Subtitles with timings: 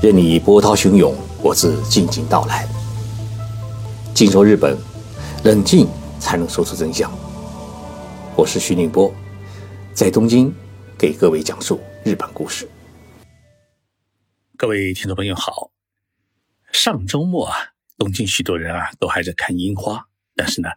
[0.00, 1.12] 任你波涛汹涌，
[1.42, 2.64] 我自静静到来。
[4.14, 4.78] 静说日本，
[5.42, 5.88] 冷静
[6.20, 7.10] 才能说出真相。
[8.36, 9.12] 我是徐宁波，
[9.92, 10.54] 在东京
[10.96, 12.68] 给各位讲述日本故事。
[14.56, 15.72] 各位听众朋友好，
[16.70, 17.56] 上周末啊，
[17.96, 20.06] 东京许多人啊都还在看樱花，
[20.36, 20.68] 但是呢，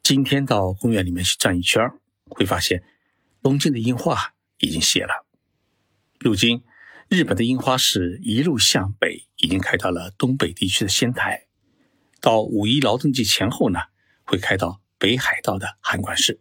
[0.00, 1.82] 今天到公园里面去转一圈
[2.26, 2.84] 会发现
[3.42, 4.16] 东京的樱花
[4.58, 5.26] 已经谢了。
[6.20, 6.62] 如今，
[7.14, 11.46] 日本的樱花是一路向北，已经开到了东北地区的仙台。
[12.20, 13.78] 到五一劳动节前后呢，
[14.24, 16.40] 会开到北海道的函馆市。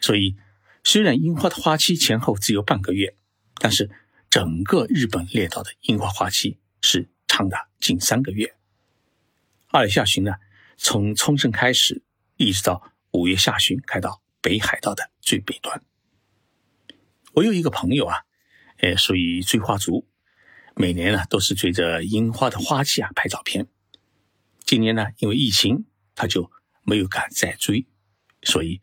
[0.00, 0.36] 所以，
[0.84, 3.16] 虽然樱花的花期前后只有半个月，
[3.56, 3.90] 但是
[4.30, 8.54] 整个日本列岛的樱花花期是长达近三个月。
[9.66, 10.34] 二月下旬呢，
[10.76, 12.04] 从冲绳开始，
[12.36, 15.82] 一直到五月下旬开到北海道的最北端。
[17.32, 18.26] 我有一个朋友啊，
[18.82, 20.06] 呃，属于追花族，
[20.74, 23.66] 每年呢都是追着樱花的花期啊拍照片。
[24.64, 26.50] 今年呢，因为疫情，他就
[26.82, 27.86] 没有敢再追，
[28.42, 28.80] 所以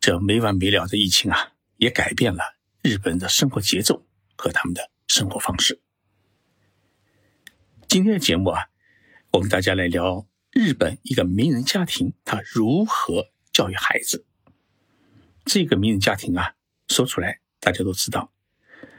[0.00, 4.04] 这没完没了的疫情啊，也改变了日本人的生活节奏
[4.36, 5.80] 和他们的生活方式。
[7.86, 8.64] 今天的节目啊，
[9.30, 14.26] 我们大家来聊日本一个名人家庭，他如何教育孩子。
[15.44, 16.54] 这个名人家庭啊，
[16.88, 18.32] 说出来大家都知道，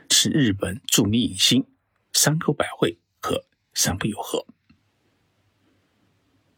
[0.10, 1.66] 是日本著名影星
[2.14, 4.46] 山口百惠和三浦友和。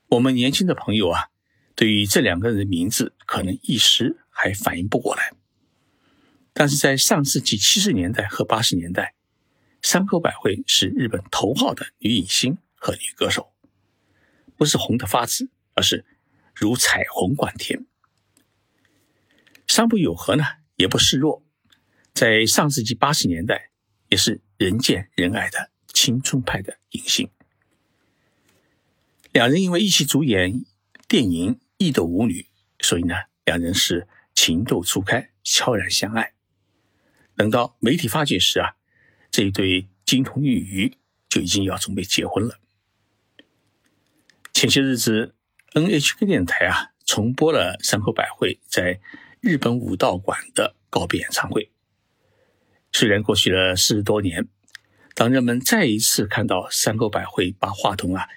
[0.10, 1.30] 我们年轻的朋友啊，
[1.76, 5.34] 对于这两个人的名字可能一时还反应不过来。
[6.54, 9.16] 但是在上世纪七十年代和八十年代，
[9.82, 13.54] 山口百惠是日本头号的女影星和女歌手，
[14.56, 16.06] 不是红的发紫，而是
[16.56, 17.86] 如彩虹贯天。
[19.68, 20.44] 山浦友和呢，
[20.78, 21.44] 也不示弱，
[22.18, 23.70] 在上世纪八十年代
[24.10, 27.30] 也是人见人爱的青春派的影星。
[29.32, 30.66] 两人因为一起主演
[31.08, 32.48] 电影《异斗舞女》，
[32.84, 33.14] 所以呢，
[33.46, 36.34] 两人是情窦初开，悄然相爱。
[37.36, 38.78] 等到媒体发觉时啊，
[39.30, 40.98] 这一对金童玉女
[41.30, 42.60] 就已经要准备结婚了。
[44.54, 45.36] 前些日子
[45.74, 49.00] ，NHK 电台啊重播了山口百惠在
[49.40, 51.70] 日本武道馆的告别演唱会。
[52.92, 54.48] 虽然过去了四十多年，
[55.16, 58.28] 当人们再一次看到山口百惠把话筒啊。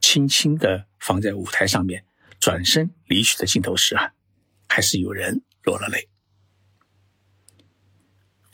[0.00, 2.04] 轻轻的放在舞台上面，
[2.38, 4.12] 转身离去的镜头时啊，
[4.68, 6.08] 还是有人落了泪。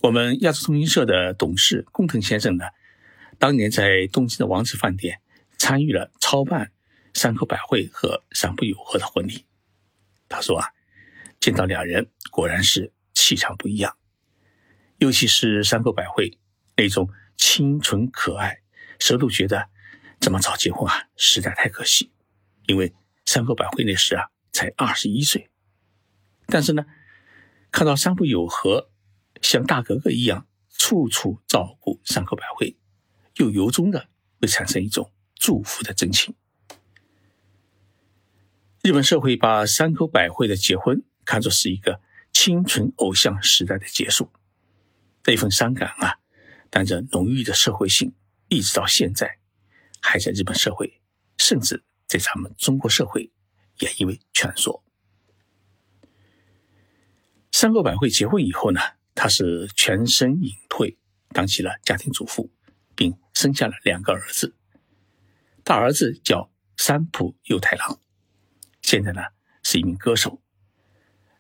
[0.01, 2.65] 我们亚洲通讯社的董事工藤先生呢，
[3.39, 5.21] 当年在东京的王子饭店
[5.59, 6.73] 参与了操办
[7.13, 9.45] 山口百惠和山浦友和的婚礼。
[10.31, 10.69] 他说啊，
[11.41, 13.95] 见到两人果然是气场不一样，
[14.99, 16.39] 尤其是山口百惠
[16.77, 18.63] 那种清纯可爱，
[18.99, 19.69] 谁都觉得。
[20.21, 22.11] 这么早结婚啊，实在太可惜。
[22.67, 22.95] 因为
[23.27, 25.51] 山口百惠那时啊才二十一岁，
[26.47, 26.87] 但是呢，
[27.71, 28.89] 看到山浦友和
[29.43, 32.79] 像大哥哥一样处处照顾山口百惠，
[33.37, 34.09] 又由衷的
[34.41, 36.35] 会产生一种祝福的真情。
[38.83, 42.01] 日本社会把山口百惠的结婚看作是一个
[42.33, 44.31] 清纯偶像时代的结束，
[45.27, 46.19] 那份伤感啊，
[46.71, 48.15] 带着浓郁的社会性，
[48.49, 49.39] 一直到现在。
[50.07, 51.01] 还在日本社会，
[51.39, 53.33] 甚至在咱们中国社会，
[53.79, 54.85] 也因为劝说。
[57.51, 58.81] 山口百惠结婚以后呢，
[59.15, 60.99] 她是全身隐退，
[61.31, 62.53] 当起了家庭主妇，
[62.95, 64.55] 并生下了两个儿子。
[65.63, 67.99] 大儿子叫山浦佑太郎，
[68.83, 69.23] 现在呢
[69.63, 70.43] 是一名歌手；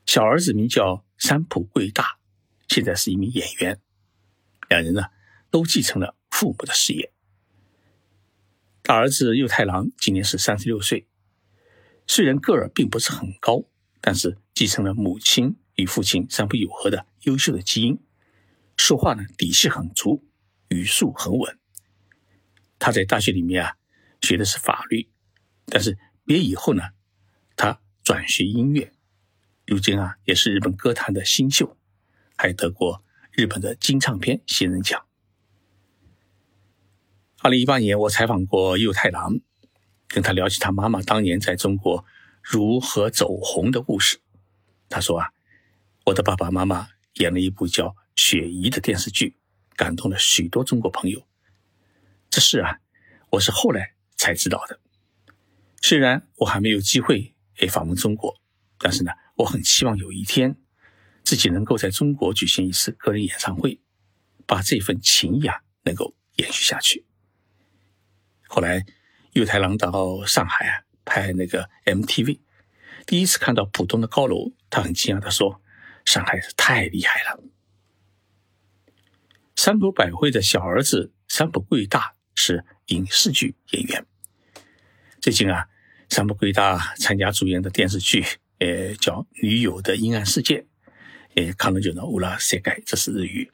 [0.07, 2.14] 小儿子名叫山浦贵大，
[2.75, 3.79] 现在是一名演员。
[4.69, 5.03] 两人呢
[5.49, 7.13] 都继承了父母的事业。
[8.83, 11.07] 大儿子右太郎今年是三十六岁，
[12.09, 13.63] 虽然个儿并不是很高，
[14.01, 18.03] 但是继承了母亲与父亲三浦友和的优秀的基因，
[18.77, 20.25] 说话呢底气很足，
[20.67, 21.57] 语速很稳。
[22.81, 23.77] 他在大学里面啊
[24.21, 25.09] 学的是法律，
[25.67, 26.83] 但是毕业以后呢，
[27.55, 28.93] 他转学音乐，
[29.65, 31.79] 如今啊也是日本歌坛的新秀，
[32.37, 35.05] 还得过日本的金唱片新人奖。
[37.39, 39.41] 二零一八年，我采访过右太郎，
[40.09, 42.05] 跟他聊起他妈妈当年在中国
[42.43, 44.21] 如何走红的故事。
[44.89, 45.33] 他说啊，
[46.07, 49.37] 我的爸爸妈妈演了一部叫《雪姨》的电视剧，
[49.77, 51.27] 感动了许多中国朋友。
[52.31, 52.81] 这事啊，
[53.31, 54.81] 我是后来才知道的。
[55.83, 58.41] 虽然我还没有机会诶访问中国，
[58.79, 60.57] 但是呢，我很期望有一天
[61.25, 63.81] 自己能够在中国举行一次个人演唱会，
[64.47, 66.15] 把这份情谊啊能够。
[66.37, 67.05] 延续下去。
[68.49, 68.85] 后来，
[69.35, 72.41] 右太郎到上海啊拍那个 MTV，
[73.07, 75.63] 第一次看到浦东的高楼，他很惊讶的说
[76.05, 77.41] ：“上海是太厉害了。”
[79.55, 84.05] 山浦百惠的小儿子山浦贵大是影视剧演员。
[85.21, 85.69] 最近啊，
[86.11, 88.25] 山浦贵大参加主演的电视剧，
[88.59, 90.63] 呃，叫《女友的阴暗世界》，
[91.35, 93.51] 呃，看了就能乌拉塞盖，这是日语。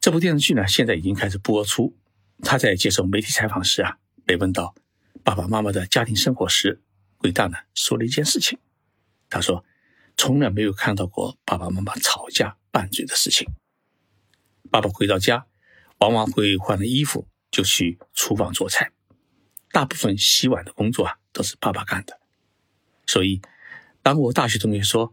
[0.00, 1.96] 这部电视剧呢，现在已经开始播出。
[2.42, 4.74] 他在接受媒体采访时啊，被问到
[5.24, 6.80] 爸爸妈妈的家庭生活时，
[7.16, 8.58] 贵大呢说了一件事情。
[9.28, 9.64] 他说，
[10.16, 13.48] 从来没有看到过爸爸妈妈吵架拌嘴的事情。
[14.70, 15.46] 爸爸回到家，
[15.98, 18.92] 往往会换了衣服就去厨房做菜，
[19.72, 22.18] 大部分洗碗的工作啊都是爸爸干的。
[23.06, 23.42] 所以，
[24.02, 25.12] 当我大学同学说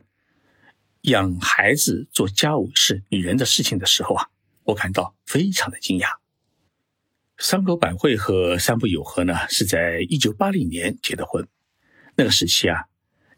[1.05, 4.29] 养孩子做家务是女人的事情的时候啊，
[4.63, 6.15] 我感到非常的惊讶。
[7.37, 11.47] 山口百惠和山浦友和呢是在一九八零年结的婚，
[12.15, 12.85] 那个时期啊，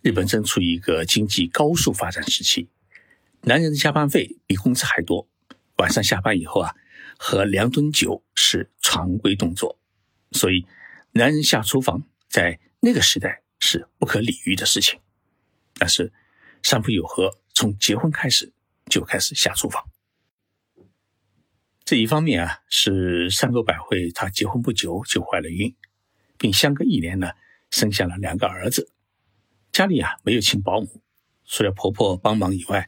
[0.02, 2.70] 日本正处于一个经济高速发展时期，
[3.42, 5.28] 男人的加班费比工资还多。
[5.78, 6.74] 晚上下班以后啊，
[7.18, 9.78] 喝两顿酒是常规动作，
[10.32, 10.66] 所以
[11.12, 15.02] 男人下厨房在那个时代是不可理喻的事情。
[15.74, 16.14] 但是
[16.64, 18.54] 山浦友和从结婚开始
[18.86, 19.84] 就开始下厨房。
[21.84, 25.76] 这一方面啊，是山口百惠她结婚不久就怀了孕，
[26.38, 27.32] 并相隔一年呢
[27.72, 28.92] 生下了两个儿子。
[29.72, 31.02] 家里啊没有请保姆，
[31.46, 32.88] 除了婆婆帮忙以外，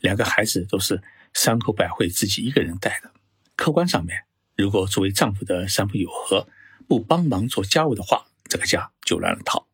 [0.00, 1.02] 两个孩子都是。
[1.32, 3.12] 山口百惠自己一个人带的，
[3.54, 4.24] 客观上面，
[4.56, 6.48] 如果作为丈夫的山浦友和
[6.88, 9.68] 不帮忙做家务的话，这个家就乱了套。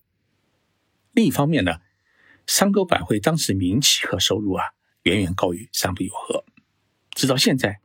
[1.13, 1.81] 另一方面呢，
[2.47, 4.65] 山口百惠当时名气和收入啊，
[5.03, 6.45] 远远高于山浦友和。
[7.11, 7.81] 直到现在，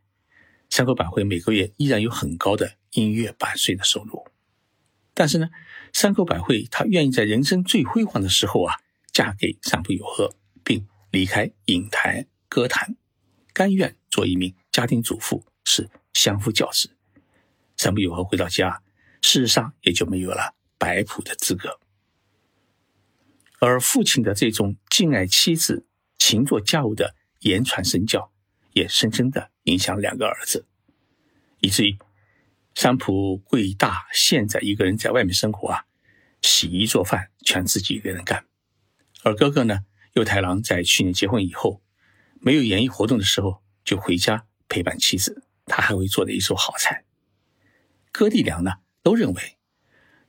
[0.69, 4.27] 山口百惠每个月依然有很高的音乐版税的收入。
[5.13, 5.49] 但是呢，
[5.91, 8.75] 山口百惠她愿意在人生最辉煌的时候啊，
[9.11, 12.95] 嫁给山浦友和，并离开影坛歌坛。
[13.53, 16.91] 甘愿做一名家庭主妇是相夫教子，
[17.75, 18.81] 三浦友和回到家，
[19.21, 21.80] 事实上也就没有了摆谱的资格。
[23.61, 25.85] 而父亲的这种敬爱妻子、
[26.17, 28.33] 勤做家务的言传身教，
[28.73, 30.65] 也深深的影响两个儿子，
[31.59, 31.99] 以至于
[32.73, 35.85] 三浦贵大现在一个人在外面生活啊，
[36.41, 38.45] 洗衣做饭全自己一个人干，
[39.21, 41.81] 而哥哥呢，右太郎在去年结婚以后。
[42.43, 45.43] 没有演艺活动的时候，就回家陪伴妻子。
[45.67, 47.05] 他还会做的一手好菜。
[48.11, 49.59] 哥弟俩呢，都认为，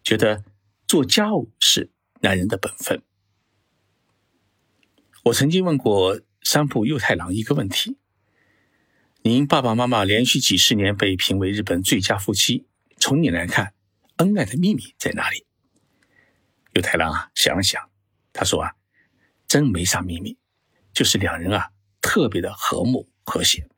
[0.04, 0.44] 觉得
[0.86, 1.90] 做家务是
[2.20, 3.02] 男人的本分。
[5.24, 7.96] 我曾经问过三浦右太郎一个问题：
[9.22, 12.66] 您爸爸妈妈连续几十年被评为日本最佳夫妻，
[12.98, 13.72] 从你来看，
[14.16, 15.46] 恩爱的秘密在哪里？
[16.72, 17.88] 右太郎啊，想了想，
[18.32, 18.72] 他说啊，
[19.46, 20.36] 真没啥秘密，
[20.92, 21.70] 就是两人啊。
[22.00, 23.68] 特别的和睦和谐。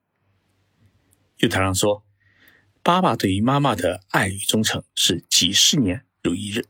[1.37, 2.07] 右太郎说
[2.83, 6.65] ：“爸爸对于妈妈的爱与忠诚是几十年如一日。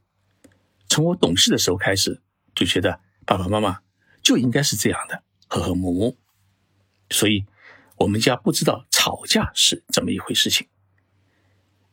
[0.88, 2.21] 从我懂事的时候开始，
[2.56, 3.82] 就觉得爸爸妈妈
[4.25, 6.19] 就应该是这样的和和睦睦。
[7.11, 7.44] 所以，
[7.99, 10.66] 我们家不知道吵架是怎么一回事情。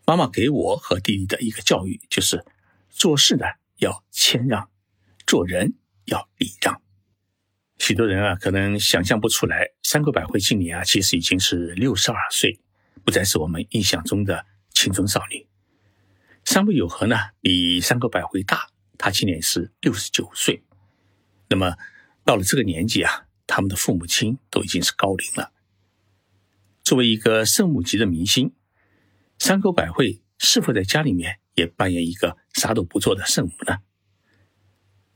[0.07, 2.43] 妈妈给我和弟弟的一个教育就是：
[2.89, 3.45] 做事呢
[3.77, 4.71] 要谦让，
[5.27, 6.81] 做人要礼让。”
[7.77, 12.59] 许多人啊，可能想象不出来，山口百惠今年啊，其实已经是六十二岁，
[13.03, 15.47] 不再是我们印象中的青春少女。
[16.45, 20.63] 山部友和呢，比山口百惠大，她今年是六十九岁。
[21.49, 21.75] 那么
[22.23, 25.51] 到了这个年纪啊，他们的父母亲都已经是高龄了。
[26.83, 28.53] 作为一个圣母级的明星，
[29.37, 33.79] 山口百惠是否在家里面也扮演一个啥都不做的圣母呢？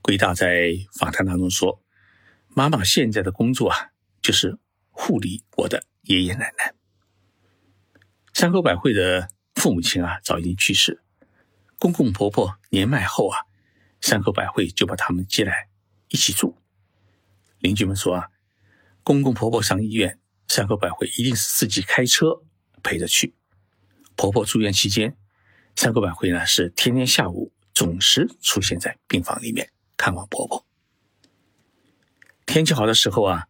[0.01, 1.81] 鬼大在访谈当中说。
[2.57, 3.89] 妈妈现在的工作啊，
[4.21, 4.57] 就是
[4.89, 6.73] 护理我的爷爷奶奶。
[8.33, 11.03] 山口百惠的父母亲啊，早已经去世，
[11.77, 13.39] 公公婆婆年迈后啊，
[13.99, 15.67] 山口百惠就把他们接来
[16.07, 16.57] 一起住。
[17.65, 18.29] 邻居们说啊，
[19.01, 22.43] 公公婆婆上医院，山口百惠一定是自己开车
[22.83, 23.33] 陪着去。
[24.15, 25.17] 婆婆住院期间，
[25.75, 30.63] 山口百惠呢是天天下午总是出现在病房里面看望婆婆。
[32.45, 33.47] 天气好的时候啊，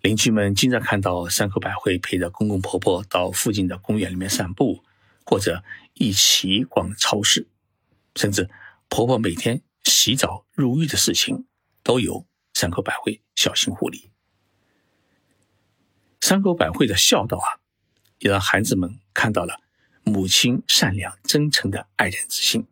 [0.00, 4.82] 邻居们经常看到山口百惠陪着公公婆婆到附近的公园里面散步，
[5.24, 5.62] 或者
[5.94, 7.46] 一起逛超市，
[8.16, 8.50] 甚至
[8.88, 11.46] 婆婆每天洗澡入浴的事情
[11.84, 12.26] 都有
[12.62, 14.12] 山口百惠小心护理。
[16.20, 17.58] 山口百惠的孝道啊，
[18.20, 19.58] 也让孩子们看到了
[20.04, 22.68] 母亲善良真诚的爱人之心。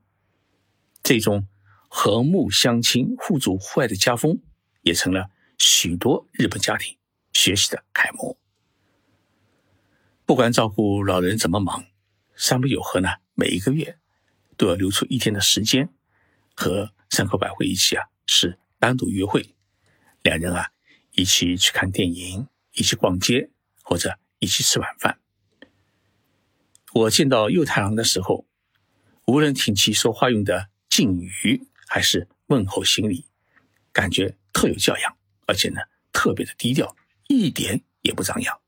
[1.02, 1.48] 这种
[1.88, 4.40] 和睦相亲、互助互爱的家风，
[4.82, 6.96] 也成了许多日本家庭
[7.32, 8.38] 学习的楷模。
[10.24, 11.84] 不管照顾老人怎么忙，
[12.36, 13.98] 山本有和呢，每一个月
[14.56, 15.92] 都要留出一天的时间，
[16.54, 19.56] 和山口百惠一起啊，是单独约会，
[20.22, 20.70] 两人啊
[21.12, 23.50] 一起去看电影，一起逛街，
[23.82, 25.18] 或者一起吃晚饭。
[26.92, 28.46] 我见到右太郎的时候，
[29.26, 30.68] 无论听其说话用的。
[30.90, 33.24] 敬语还是问候行礼，
[33.92, 36.96] 感觉特有教养，而且呢特别的低调，
[37.28, 38.60] 一点也不张扬。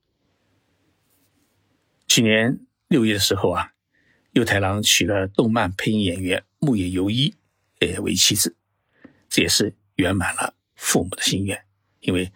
[2.06, 3.72] 去年六月的时候啊，
[4.34, 7.34] 右太郎娶了动漫配音演员木野由一
[7.80, 8.56] 呃为妻子，
[9.28, 11.64] 这也是圆满了父母的心愿。
[12.00, 12.32] 因为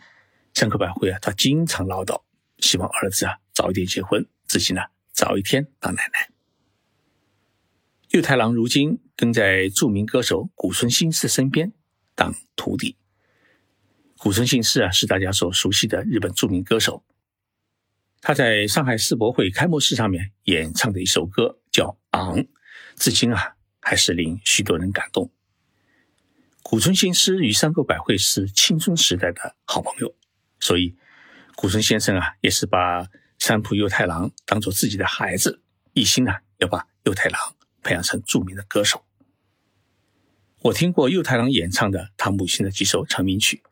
[0.55, 2.23] 山口百惠啊，他经常唠叨，
[2.61, 4.81] 希望儿子啊早一点结婚，自己呢
[5.13, 6.31] 早一天当奶奶。
[8.11, 11.73] 右太郎如今跟在著名歌手古村新司身边
[12.15, 12.97] 当徒弟。
[14.17, 17.05] 古村新司啊，是大家所熟悉的日本著名歌手。
[18.23, 22.39] 他在上海世博会开幕式上面演唱的一首歌叫《昂》，
[22.97, 25.31] 至今啊还是令许多人感动。
[26.69, 30.17] 古村新司与山口百惠是青春时代的好朋友，
[30.59, 30.97] 所以
[31.55, 33.07] 古村先生啊也是把
[33.39, 37.41] 山浦佑太郎当做自己的孩子，一心呢要把佑太郎。
[37.85, 39.05] 培养成著名的歌手。
[40.63, 43.63] 我听过佑太郎演唱的他母亲的几首成名曲，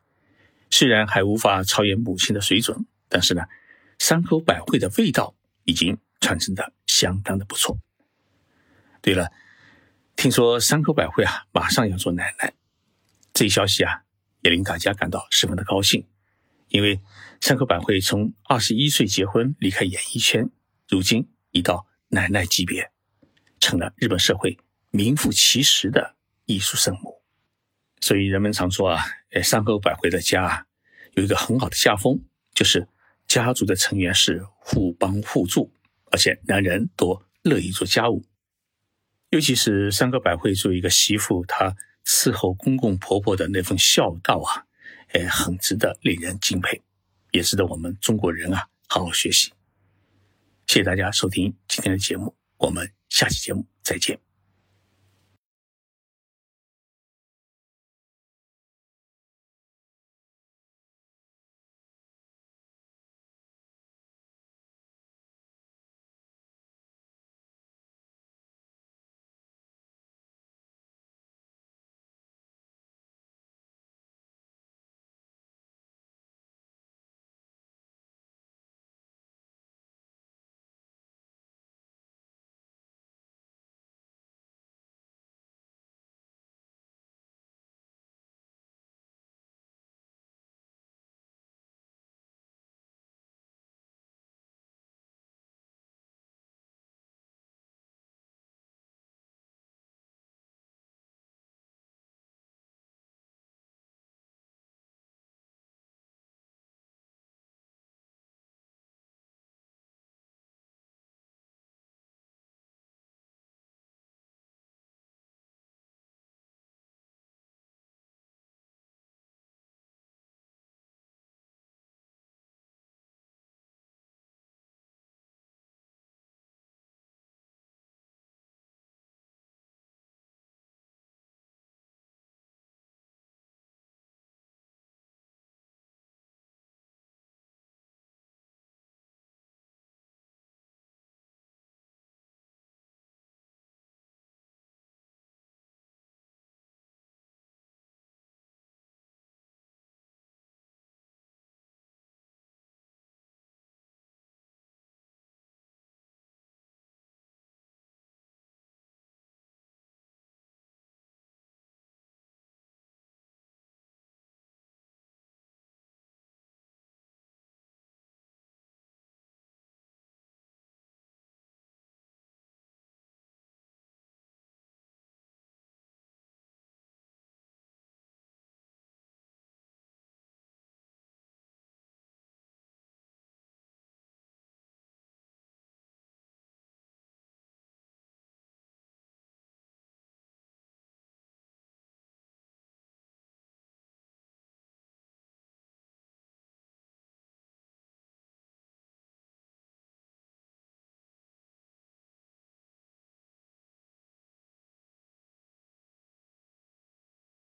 [0.69, 3.43] 虽然还无法超越母亲的水准，但是呢，
[3.99, 5.35] 山口百惠的味道
[5.65, 7.77] 已经传承的相当的不错。
[9.01, 9.33] 对了，
[10.15, 12.53] 听说山口百惠啊马上要做奶奶，
[13.35, 14.01] 这一消息啊
[14.41, 16.07] 也令大家感到十分的高兴，
[16.69, 17.01] 因为
[17.41, 20.49] 山口百惠从二十一岁结婚离开演艺圈，
[20.87, 22.91] 如今已到奶奶级别。
[23.59, 24.57] 成了日本社会
[24.91, 26.15] 名副其实的
[26.45, 27.23] 艺术圣母，
[27.99, 30.65] 所以人们常说啊，呃，山口百惠的家啊，
[31.15, 32.23] 有一个很好的家风，
[32.53, 32.87] 就是
[33.27, 35.73] 家族的成员是互帮互助，
[36.11, 38.23] 而且男人都乐意做家务。
[39.31, 44.65] 尤其是山口百惠作为一个媳妇，她伺候公公婆婆的那份孝道啊，
[45.13, 46.81] 呃，很值得令人敬佩，
[47.31, 49.51] 也值得我们中国人啊好好学习。
[50.67, 52.91] 谢谢大家收听今天的节目，我们。
[53.07, 54.24] 下期节目再见。